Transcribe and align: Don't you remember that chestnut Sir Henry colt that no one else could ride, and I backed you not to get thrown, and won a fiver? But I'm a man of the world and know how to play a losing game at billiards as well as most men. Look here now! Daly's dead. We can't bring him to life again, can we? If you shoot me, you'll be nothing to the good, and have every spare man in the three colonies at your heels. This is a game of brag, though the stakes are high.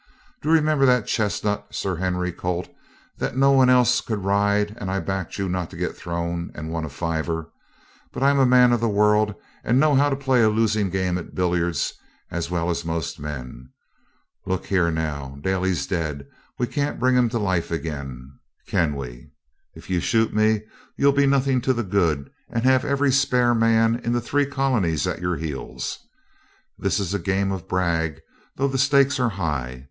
Don't 0.41 0.49
you 0.51 0.57
remember 0.57 0.87
that 0.87 1.05
chestnut 1.05 1.75
Sir 1.75 1.97
Henry 1.97 2.31
colt 2.31 2.67
that 3.19 3.37
no 3.37 3.51
one 3.51 3.69
else 3.69 4.01
could 4.01 4.23
ride, 4.25 4.75
and 4.79 4.89
I 4.89 4.99
backed 4.99 5.37
you 5.37 5.47
not 5.47 5.69
to 5.69 5.77
get 5.77 5.95
thrown, 5.95 6.49
and 6.55 6.71
won 6.71 6.85
a 6.85 6.89
fiver? 6.89 7.51
But 8.11 8.23
I'm 8.23 8.39
a 8.39 8.45
man 8.47 8.71
of 8.71 8.79
the 8.81 8.89
world 8.89 9.35
and 9.63 9.79
know 9.79 9.93
how 9.93 10.09
to 10.09 10.15
play 10.15 10.41
a 10.41 10.49
losing 10.49 10.89
game 10.89 11.19
at 11.19 11.35
billiards 11.35 11.93
as 12.31 12.49
well 12.49 12.71
as 12.71 12.83
most 12.83 13.19
men. 13.19 13.69
Look 14.47 14.65
here 14.65 14.89
now! 14.89 15.37
Daly's 15.39 15.85
dead. 15.85 16.25
We 16.57 16.65
can't 16.65 16.99
bring 16.99 17.15
him 17.15 17.29
to 17.29 17.37
life 17.37 17.69
again, 17.69 18.39
can 18.65 18.95
we? 18.95 19.29
If 19.75 19.91
you 19.91 19.99
shoot 19.99 20.33
me, 20.33 20.61
you'll 20.97 21.11
be 21.13 21.27
nothing 21.27 21.61
to 21.61 21.73
the 21.73 21.83
good, 21.83 22.31
and 22.49 22.63
have 22.63 22.83
every 22.83 23.11
spare 23.11 23.53
man 23.53 23.99
in 23.99 24.13
the 24.13 24.19
three 24.19 24.47
colonies 24.47 25.05
at 25.05 25.21
your 25.21 25.35
heels. 25.35 25.99
This 26.79 26.99
is 26.99 27.13
a 27.13 27.19
game 27.19 27.51
of 27.51 27.67
brag, 27.67 28.19
though 28.55 28.67
the 28.67 28.79
stakes 28.79 29.19
are 29.19 29.29
high. 29.29 29.79